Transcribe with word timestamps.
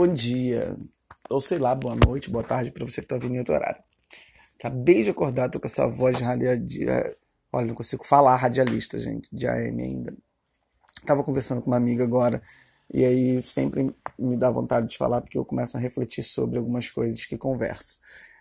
bom 0.00 0.14
dia, 0.14 0.74
ou 1.28 1.42
sei 1.42 1.58
lá, 1.58 1.74
boa 1.74 1.94
noite, 1.94 2.30
boa 2.30 2.42
tarde 2.42 2.70
para 2.70 2.86
você 2.86 3.02
que 3.02 3.04
está 3.04 3.18
vindo 3.18 3.34
em 3.34 3.38
outro 3.40 3.52
horário. 3.52 3.82
Acabei 4.58 5.04
de 5.04 5.10
acordar, 5.10 5.50
tô 5.50 5.60
com 5.60 5.66
essa 5.66 5.86
voz 5.86 6.16
de 6.16 6.24
radialista. 6.24 7.18
Olha, 7.52 7.66
não 7.66 7.74
consigo 7.74 8.02
falar 8.02 8.34
radialista, 8.36 8.98
gente, 8.98 9.28
de 9.30 9.46
AM 9.46 9.82
ainda. 9.82 10.16
Tava 11.04 11.22
conversando 11.22 11.60
com 11.60 11.66
uma 11.66 11.76
amiga 11.76 12.02
agora, 12.02 12.40
e 12.90 13.04
aí 13.04 13.42
sempre 13.42 13.94
me 14.18 14.38
dá 14.38 14.50
vontade 14.50 14.88
de 14.88 14.96
falar, 14.96 15.20
porque 15.20 15.36
eu 15.36 15.44
começo 15.44 15.76
a 15.76 15.80
refletir 15.80 16.22
sobre 16.22 16.58
algumas 16.58 16.90
coisas 16.90 17.26
que 17.26 17.36
converso. 17.36 17.98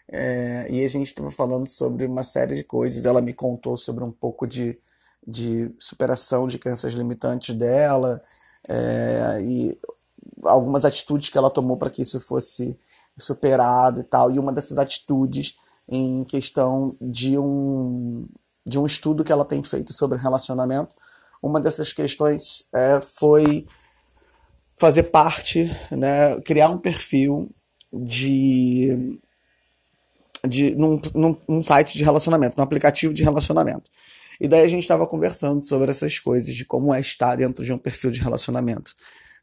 É, 0.08 0.66
e 0.70 0.86
a 0.86 0.88
gente 0.88 1.08
estava 1.08 1.30
falando 1.30 1.68
sobre 1.68 2.06
uma 2.06 2.24
série 2.24 2.56
de 2.56 2.64
coisas. 2.64 3.04
Ela 3.04 3.22
me 3.22 3.34
contou 3.34 3.76
sobre 3.76 4.06
um 4.06 4.14
pouco 4.14 4.48
de, 4.48 4.80
de 5.28 5.76
superação 5.78 6.48
de 6.48 6.58
crenças 6.58 6.94
limitantes 6.94 7.54
dela, 7.54 8.24
é, 8.66 9.42
e 9.42 9.78
algumas 10.44 10.86
atitudes 10.86 11.30
que 11.30 11.38
ela 11.38 11.50
tomou 11.50 11.78
para 11.78 11.90
que 11.90 12.02
isso 12.02 12.20
fosse 12.20 12.78
superado 13.18 14.02
e 14.02 14.04
tal. 14.04 14.32
E 14.32 14.40
uma 14.40 14.54
dessas 14.54 14.78
atitudes 14.78 15.56
em 15.88 16.24
questão 16.24 16.96
de 17.02 17.38
um, 17.38 18.28
de 18.66 18.78
um 18.80 18.86
estudo 18.86 19.24
que 19.24 19.32
ela 19.32 19.46
tem 19.46 19.64
feito 19.64 19.94
sobre 19.94 20.18
relacionamento, 20.18 20.96
uma 21.42 21.60
dessas 21.60 21.92
questões 21.94 22.68
é, 22.74 23.02
foi 23.02 23.66
fazer 24.78 25.04
parte, 25.04 25.70
né, 25.92 26.40
criar 26.42 26.70
um 26.70 26.78
perfil 26.78 27.50
de, 27.92 29.20
de 30.48 30.76
num, 30.76 31.02
num, 31.16 31.38
num 31.48 31.62
site 31.62 31.98
de 31.98 32.04
relacionamento, 32.04 32.56
num 32.58 32.64
aplicativo 32.64 33.14
de 33.14 33.24
relacionamento. 33.24 33.90
E 34.40 34.48
daí 34.48 34.64
a 34.64 34.70
gente 34.70 34.84
estava 34.84 35.06
conversando 35.06 35.62
sobre 35.62 35.92
essas 35.92 36.18
coisas, 36.18 36.56
de 36.56 36.64
como 36.64 36.94
é 36.94 37.02
estar 37.02 37.36
dentro 37.36 37.66
de 37.66 37.74
um 37.74 37.78
perfil 37.78 38.10
de 38.12 38.22
relacionamento 38.22 38.96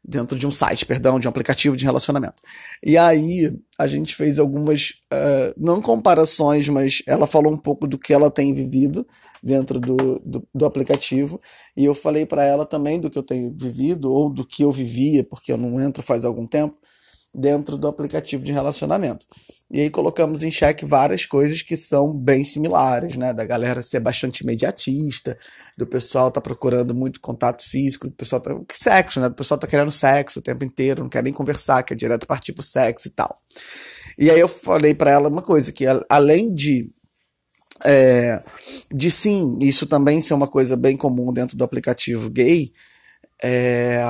dentro 0.07 0.39
de 0.39 0.47
um 0.47 0.51
site, 0.51 0.85
perdão, 0.85 1.19
de 1.19 1.27
um 1.27 1.29
aplicativo 1.29 1.75
de 1.75 1.83
relacionamento. 1.83 2.41
E 2.81 2.97
aí 2.97 3.53
a 3.77 3.85
gente 3.85 4.15
fez 4.15 4.39
algumas, 4.39 4.91
uh, 5.13 5.53
não 5.57 5.81
comparações, 5.81 6.69
mas 6.69 7.03
ela 7.05 7.27
falou 7.27 7.51
um 7.51 7.57
pouco 7.57 7.85
do 7.85 7.97
que 7.97 8.13
ela 8.13 8.31
tem 8.31 8.53
vivido 8.53 9.05
dentro 9.43 9.79
do, 9.79 10.19
do, 10.25 10.47
do 10.53 10.65
aplicativo, 10.65 11.39
e 11.75 11.83
eu 11.83 11.93
falei 11.93 12.25
para 12.25 12.43
ela 12.43 12.65
também 12.65 12.99
do 12.99 13.09
que 13.09 13.17
eu 13.17 13.23
tenho 13.23 13.53
vivido, 13.55 14.11
ou 14.11 14.29
do 14.29 14.45
que 14.45 14.63
eu 14.63 14.71
vivia, 14.71 15.23
porque 15.23 15.51
eu 15.51 15.57
não 15.57 15.79
entro 15.79 16.01
faz 16.01 16.23
algum 16.23 16.47
tempo, 16.47 16.75
dentro 17.37 17.77
do 17.77 17.87
aplicativo 17.87 18.43
de 18.43 18.51
relacionamento. 18.51 19.27
E 19.69 19.81
aí 19.81 19.89
colocamos 19.91 20.41
em 20.41 20.49
xeque 20.49 20.85
várias 20.85 21.25
coisas 21.25 21.61
que 21.61 21.77
são 21.77 22.11
bem 22.11 22.43
similares, 22.43 23.15
né? 23.15 23.31
Da 23.31 23.45
galera 23.45 23.83
ser 23.83 23.99
bastante 23.99 24.41
imediatista, 24.41 25.37
do 25.77 25.85
pessoal 25.85 26.31
tá 26.31 26.41
procurando 26.41 26.95
muito 26.95 27.21
contato 27.21 27.63
físico, 27.63 28.07
do 28.07 28.13
pessoal 28.13 28.41
tá. 28.41 28.59
Sexo, 28.73 29.19
né? 29.19 29.29
Do 29.29 29.35
pessoal 29.35 29.59
tá 29.59 29.67
querendo 29.67 29.91
sexo 29.91 30.39
o 30.39 30.41
tempo 30.41 30.63
inteiro, 30.63 31.03
não 31.03 31.09
quer 31.09 31.21
nem 31.21 31.31
conversar, 31.31 31.83
quer 31.83 31.95
direto 31.95 32.25
partir 32.25 32.53
pro 32.53 32.63
sexo 32.63 33.07
e 33.07 33.11
tal. 33.11 33.35
E 34.17 34.31
aí 34.31 34.39
eu 34.39 34.47
falei 34.47 34.95
para 34.95 35.11
ela 35.11 35.29
uma 35.29 35.43
coisa, 35.43 35.71
que 35.71 35.85
além 36.09 36.53
de. 36.53 36.89
É, 37.85 38.41
de 38.91 39.11
sim, 39.11 39.59
isso 39.61 39.85
também 39.85 40.19
ser 40.19 40.33
uma 40.33 40.47
coisa 40.47 40.75
bem 40.75 40.97
comum 40.97 41.31
dentro 41.31 41.55
do 41.55 41.63
aplicativo 41.63 42.27
gay, 42.31 42.71
é, 43.43 44.01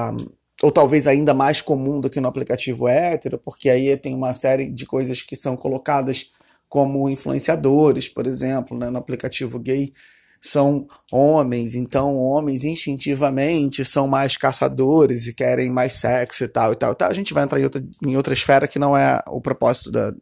ou 0.62 0.72
talvez 0.72 1.06
ainda 1.06 1.34
mais 1.34 1.62
comum 1.62 2.02
do 2.02 2.10
que 2.10 2.20
no 2.20 2.28
aplicativo 2.28 2.88
hétero, 2.88 3.38
porque 3.38 3.70
aí 3.70 3.96
tem 3.98 4.16
uma 4.16 4.34
série 4.34 4.72
de 4.72 4.86
coisas 4.86 5.22
que 5.22 5.36
são 5.36 5.56
colocadas 5.56 6.32
como 6.68 7.10
influenciadores, 7.10 8.10
por 8.10 8.26
exemplo, 8.26 8.78
né? 8.78 8.90
no 8.90 8.98
aplicativo 8.98 9.60
gay 9.60 9.92
são 10.40 10.88
homens, 11.12 11.74
então 11.74 12.16
homens 12.16 12.64
instintivamente 12.64 13.84
são 13.84 14.08
mais 14.08 14.38
caçadores 14.38 15.28
e 15.28 15.34
querem 15.34 15.70
mais 15.70 15.94
sexo 15.94 16.44
e 16.44 16.48
tal 16.48 16.74
e 16.74 16.76
tal. 16.76 16.94
tal. 16.96 17.10
A 17.10 17.14
gente 17.14 17.34
vai 17.34 17.44
entrar 17.44 17.60
em 17.60 17.64
outra, 17.64 17.84
em 18.06 18.16
outra 18.16 18.34
esfera 18.34 18.68
que 18.68 18.80
não 18.80 18.96
é 18.96 19.20
o 19.28 19.42
propósito 19.42 19.92
da, 19.92 20.14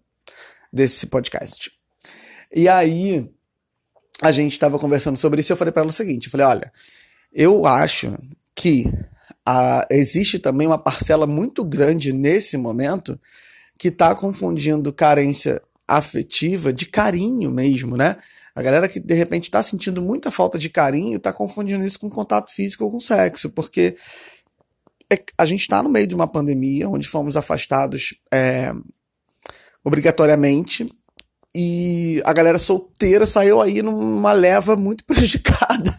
desse 0.72 1.08
podcast. 1.08 1.72
E 2.54 2.70
aí 2.70 3.30
a 4.22 4.32
gente 4.32 4.54
estava 4.54 4.80
conversando 4.80 5.18
sobre 5.18 5.42
isso 5.42 5.52
e 5.52 5.54
eu 5.54 5.58
falei 5.58 5.72
para 5.72 5.82
ela 5.82 5.90
o 5.90 5.94
seguinte, 5.94 6.26
eu 6.26 6.32
falei, 6.32 6.46
olha, 6.46 6.72
eu 7.34 7.66
acho 7.66 8.18
que 8.56 8.86
a, 9.46 9.86
existe 9.92 10.40
também 10.40 10.68
uma 10.68 10.78
parcela 10.78 11.28
muito 11.28 11.64
grande 11.64 12.12
nesse 12.12 12.58
momento 12.58 13.20
que 13.78 13.90
está 13.90 14.16
confundindo 14.16 14.94
carência 14.94 15.62
afetiva 15.88 16.74
de 16.74 16.86
carinho 16.86 17.52
mesmo, 17.52 17.96
né? 17.96 18.18
A 18.56 18.62
galera 18.62 18.88
que 18.88 19.00
de 19.00 19.14
repente 19.14 19.44
está 19.44 19.62
sentindo 19.62 20.02
muita 20.02 20.32
falta 20.32 20.58
de 20.58 20.70
carinho 20.70 21.18
está 21.18 21.32
confundindo 21.32 21.86
isso 21.86 22.00
com 22.00 22.10
contato 22.10 22.52
físico 22.52 22.86
ou 22.86 22.92
com 22.92 23.00
sexo, 23.00 23.50
porque 23.50 23.96
é, 25.12 25.22
a 25.38 25.46
gente 25.46 25.62
está 25.62 25.84
no 25.84 25.90
meio 25.90 26.08
de 26.08 26.16
uma 26.16 26.28
pandemia 26.28 26.90
onde 26.90 27.08
fomos 27.08 27.36
afastados 27.36 28.16
é, 28.34 28.72
obrigatoriamente 29.84 30.88
e 31.56 32.22
a 32.26 32.34
galera 32.34 32.58
solteira 32.58 33.26
saiu 33.26 33.62
aí 33.62 33.82
numa 33.82 34.34
leva 34.34 34.76
muito 34.76 35.04
prejudicada, 35.06 35.94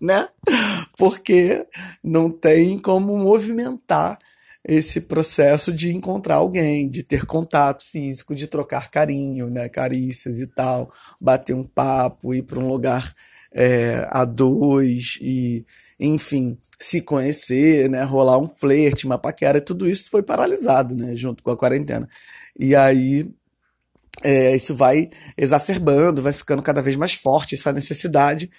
né? 0.00 0.28
Porque 0.96 1.66
não 2.02 2.30
tem 2.30 2.78
como 2.78 3.16
movimentar 3.18 4.18
esse 4.64 5.00
processo 5.00 5.72
de 5.72 5.94
encontrar 5.94 6.36
alguém, 6.36 6.88
de 6.88 7.02
ter 7.02 7.24
contato 7.24 7.82
físico, 7.82 8.34
de 8.34 8.46
trocar 8.46 8.90
carinho, 8.90 9.48
né? 9.48 9.68
Carícias 9.68 10.38
e 10.38 10.46
tal, 10.46 10.92
bater 11.20 11.54
um 11.54 11.64
papo, 11.64 12.34
ir 12.34 12.42
para 12.42 12.58
um 12.58 12.68
lugar 12.68 13.12
é, 13.52 14.06
a 14.10 14.24
dois 14.24 15.18
e, 15.20 15.64
enfim, 15.98 16.58
se 16.78 17.00
conhecer, 17.00 17.88
né? 17.88 18.02
Rolar 18.02 18.38
um 18.38 18.46
flerte, 18.46 19.06
uma 19.06 19.18
paquera, 19.18 19.60
tudo 19.60 19.88
isso 19.88 20.10
foi 20.10 20.22
paralisado, 20.22 20.94
né? 20.94 21.16
Junto 21.16 21.42
com 21.42 21.50
a 21.50 21.56
quarentena. 21.56 22.08
E 22.58 22.74
aí 22.76 23.32
é, 24.22 24.54
isso 24.54 24.74
vai 24.74 25.08
exacerbando, 25.36 26.22
vai 26.22 26.32
ficando 26.32 26.62
cada 26.62 26.82
vez 26.82 26.96
mais 26.96 27.14
forte 27.14 27.54
essa 27.54 27.72
necessidade. 27.72 28.50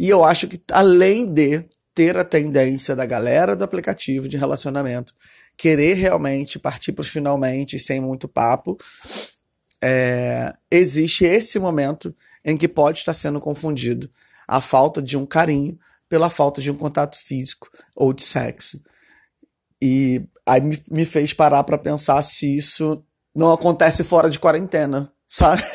E 0.00 0.08
eu 0.08 0.24
acho 0.24 0.48
que, 0.48 0.58
além 0.72 1.30
de 1.30 1.62
ter 1.94 2.16
a 2.16 2.24
tendência 2.24 2.96
da 2.96 3.04
galera 3.04 3.54
do 3.54 3.62
aplicativo 3.62 4.26
de 4.26 4.38
relacionamento 4.38 5.12
querer 5.58 5.92
realmente 5.92 6.58
partir 6.58 6.92
para 6.92 7.02
os 7.02 7.08
finalmente 7.08 7.78
sem 7.78 8.00
muito 8.00 8.26
papo, 8.26 8.78
é, 9.84 10.54
existe 10.70 11.26
esse 11.26 11.58
momento 11.58 12.16
em 12.42 12.56
que 12.56 12.66
pode 12.66 13.00
estar 13.00 13.12
sendo 13.12 13.38
confundido 13.40 14.08
a 14.48 14.62
falta 14.62 15.02
de 15.02 15.18
um 15.18 15.26
carinho 15.26 15.78
pela 16.08 16.30
falta 16.30 16.62
de 16.62 16.70
um 16.70 16.76
contato 16.78 17.18
físico 17.18 17.68
ou 17.94 18.14
de 18.14 18.22
sexo. 18.22 18.80
E 19.82 20.24
aí 20.46 20.62
me, 20.90 21.04
fez 21.04 21.34
parar 21.34 21.62
para 21.62 21.76
pensar 21.76 22.22
se 22.22 22.56
isso 22.56 23.04
não 23.34 23.52
acontece 23.52 24.02
fora 24.02 24.30
de 24.30 24.38
quarentena, 24.38 25.12
sabe? 25.28 25.62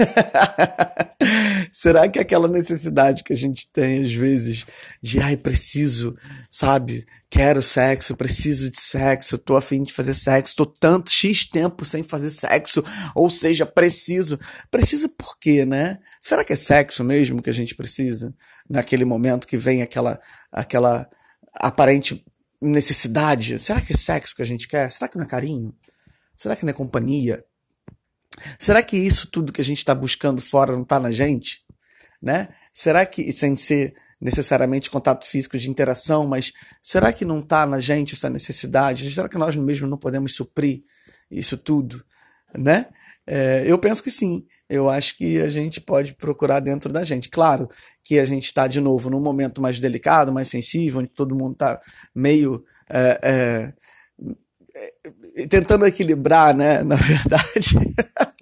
Será 1.78 2.08
que 2.08 2.18
aquela 2.18 2.47
necessidade 2.47 3.22
que 3.22 3.34
a 3.34 3.36
gente 3.36 3.69
tem 3.69 4.06
às 4.06 4.13
vezes 4.13 4.66
de 5.03 5.19
ai, 5.19 5.36
preciso, 5.36 6.16
sabe? 6.50 7.06
Quero 7.30 7.62
sexo, 7.62 8.16
preciso 8.16 8.72
de 8.72 8.80
sexo, 8.80 9.38
tô 9.38 9.58
afim 9.58 9.84
de 9.84 9.91
fazer 9.91 10.13
sexo, 10.13 10.56
tô 10.56 10.66
tanto 10.66 11.12
X 11.12 11.44
tempo 11.44 11.84
sem 11.84 12.02
fazer 12.02 12.30
sexo, 12.30 12.81
ou 13.13 13.30
seja, 13.30 13.66
preciso. 13.66 14.40
Precisa 14.72 15.09
por 15.09 15.38
quê, 15.38 15.66
né? 15.66 16.00
Será 16.22 16.46
que 16.46 16.53
é 16.53 16.56
sexo 16.56 17.03
mesmo 17.03 17.41
que 17.41 17.50
a 17.50 17.53
gente 17.53 17.75
precisa? 17.75 18.34
Naquele 18.69 19.03
momento 19.03 19.46
que 19.46 19.57
vem 19.57 19.81
aquela 19.81 20.18
aquela 20.50 21.06
aparente 21.59 22.24
necessidade. 22.62 23.59
Será 23.59 23.81
que 23.81 23.92
é 23.92 23.97
sexo 23.97 24.34
que 24.34 24.42
a 24.42 24.46
gente 24.46 24.66
quer? 24.66 24.90
Será 24.90 25.09
que 25.09 25.18
não 25.18 25.25
é 25.25 25.28
carinho? 25.28 25.75
Será 26.38 26.56
que 26.56 26.63
não 26.63 26.69
é 26.69 26.74
companhia? 26.74 27.44
Será 28.57 28.81
que 28.81 28.96
isso 28.96 29.30
tudo 29.30 29.52
que 29.52 29.62
a 29.62 29.66
gente 29.66 29.80
está 29.80 29.94
buscando 29.94 30.42
fora 30.42 30.72
não 30.72 30.84
está 30.84 31.02
na 31.02 31.12
gente? 31.12 31.65
Né? 32.22 32.48
Será 32.74 33.06
que, 33.06 33.31
sem 33.31 33.56
ser 33.56 33.94
necessariamente 34.20 34.90
contato 34.90 35.26
físico 35.26 35.58
de 35.58 35.70
interação, 35.70 36.26
mas 36.26 36.52
será 36.81 37.14
que 37.14 37.26
não 37.26 37.40
está 37.40 37.66
na 37.66 37.80
gente 37.80 38.16
essa 38.16 38.30
necessidade? 38.30 39.12
Será 39.12 39.30
que 39.30 39.38
nós 39.38 39.56
mesmos 39.56 39.89
não 39.89 39.98
podemos 39.98 40.36
suprir 40.36 40.84
isso 41.30 41.57
tudo? 41.57 42.04
Né? 42.57 42.88
É, 43.28 43.63
eu 43.66 43.78
penso 43.78 44.04
que 44.04 44.12
sim. 44.12 44.45
Eu 44.69 44.89
acho 44.89 45.18
que 45.18 45.42
a 45.42 45.50
gente 45.50 45.81
pode 45.81 46.13
procurar 46.13 46.60
dentro 46.60 46.92
da 46.92 47.04
gente. 47.04 47.30
Claro 47.30 47.69
que 48.04 48.19
a 48.19 48.25
gente 48.25 48.45
está, 48.45 48.68
de 48.68 48.80
novo, 48.80 49.10
num 49.10 49.22
momento 49.22 49.62
mais 49.62 49.80
delicado, 49.80 50.31
mais 50.31 50.48
sensível, 50.48 51.00
onde 51.00 51.10
todo 51.10 51.36
mundo 51.36 51.54
está 51.54 51.80
meio. 52.13 52.63
É, 52.89 53.19
é, 53.24 53.74
é, 55.36 55.48
tentando 55.48 55.86
equilibrar, 55.86 56.56
né? 56.56 56.81
Na 56.86 56.95
verdade, 56.95 57.95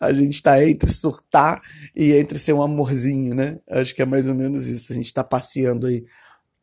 a 0.00 0.12
gente 0.12 0.34
está 0.34 0.62
entre 0.62 0.90
surtar 0.90 1.60
e 1.94 2.12
entre 2.12 2.38
ser 2.38 2.52
um 2.52 2.62
amorzinho, 2.62 3.34
né? 3.34 3.58
Acho 3.70 3.94
que 3.94 4.02
é 4.02 4.06
mais 4.06 4.28
ou 4.28 4.34
menos 4.34 4.66
isso. 4.66 4.92
A 4.92 4.96
gente 4.96 5.06
está 5.06 5.24
passeando 5.24 5.86
aí 5.86 6.04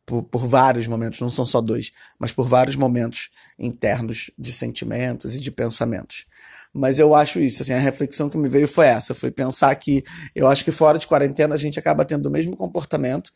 por, 0.06 0.22
por, 0.22 0.46
vários 0.46 0.86
momentos, 0.86 1.20
não 1.20 1.30
são 1.30 1.46
só 1.46 1.60
dois, 1.60 1.90
mas 2.18 2.30
por 2.30 2.46
vários 2.46 2.76
momentos 2.76 3.30
internos 3.58 4.30
de 4.38 4.52
sentimentos 4.52 5.34
e 5.34 5.40
de 5.40 5.50
pensamentos. 5.50 6.26
Mas 6.72 6.98
eu 6.98 7.14
acho 7.14 7.38
isso, 7.38 7.62
assim, 7.62 7.72
a 7.72 7.78
reflexão 7.78 8.28
que 8.28 8.36
me 8.36 8.48
veio 8.48 8.66
foi 8.66 8.86
essa, 8.86 9.14
foi 9.14 9.30
pensar 9.30 9.74
que 9.76 10.02
eu 10.34 10.46
acho 10.48 10.64
que 10.64 10.72
fora 10.72 10.98
de 10.98 11.06
quarentena 11.06 11.54
a 11.54 11.58
gente 11.58 11.78
acaba 11.78 12.04
tendo 12.04 12.26
o 12.26 12.30
mesmo 12.30 12.56
comportamento 12.56 13.30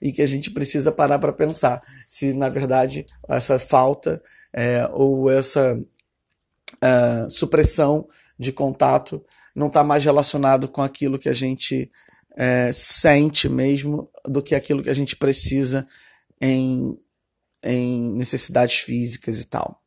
e 0.00 0.12
que 0.12 0.22
a 0.22 0.26
gente 0.26 0.50
precisa 0.50 0.92
parar 0.92 1.18
para 1.18 1.32
pensar 1.32 1.82
se, 2.06 2.32
na 2.32 2.48
verdade, 2.48 3.04
essa 3.28 3.58
falta 3.58 4.22
é, 4.52 4.88
ou 4.92 5.30
essa 5.30 5.76
uh, 5.76 7.30
supressão 7.30 8.06
de 8.38 8.52
contato 8.52 9.24
não 9.54 9.68
está 9.68 9.84
mais 9.84 10.04
relacionado 10.04 10.68
com 10.68 10.82
aquilo 10.82 11.18
que 11.18 11.28
a 11.28 11.32
gente 11.32 11.90
é, 12.36 12.72
sente 12.72 13.48
mesmo 13.48 14.10
do 14.26 14.42
que 14.42 14.54
aquilo 14.54 14.82
que 14.82 14.90
a 14.90 14.94
gente 14.94 15.16
precisa 15.16 15.86
em, 16.40 16.98
em 17.62 18.12
necessidades 18.12 18.80
físicas 18.80 19.40
e 19.40 19.46
tal. 19.46 19.80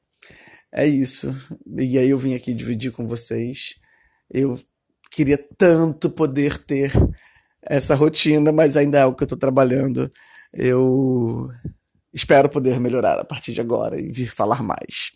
É 0.72 0.86
isso. 0.86 1.34
E 1.78 1.98
aí 1.98 2.10
eu 2.10 2.18
vim 2.18 2.36
aqui 2.36 2.54
dividir 2.54 2.92
com 2.92 3.06
vocês. 3.06 3.76
Eu 4.30 4.60
queria 5.12 5.38
tanto 5.58 6.10
poder 6.10 6.58
ter 6.58 6.92
essa 7.62 7.96
rotina, 7.96 8.52
mas 8.52 8.78
ainda 8.78 9.00
é 9.00 9.06
o 9.06 9.14
que 9.14 9.24
eu 9.24 9.26
estou 9.26 9.38
trabalhando. 9.38 10.10
Eu 10.54 11.50
espero 12.14 12.50
poder 12.50 12.80
melhorar 12.80 13.20
a 13.20 13.26
partir 13.26 13.54
de 13.54 13.62
agora 13.62 14.00
e 14.00 14.10
vir 14.10 14.32
falar 14.32 14.64
mais. 14.64 15.12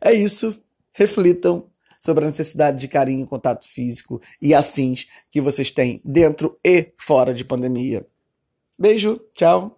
É 0.00 0.12
isso. 0.12 0.56
Reflitam 0.92 1.70
sobre 2.06 2.24
a 2.24 2.28
necessidade 2.28 2.78
de 2.78 2.86
carinho, 2.86 3.26
contato 3.26 3.66
físico 3.68 4.22
e 4.40 4.54
afins 4.54 5.08
que 5.28 5.40
vocês 5.40 5.72
têm 5.72 6.00
dentro 6.04 6.56
e 6.64 6.92
fora 6.96 7.34
de 7.34 7.44
pandemia. 7.44 8.06
Beijo, 8.78 9.20
tchau. 9.34 9.75